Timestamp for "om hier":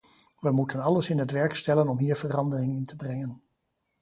1.87-2.15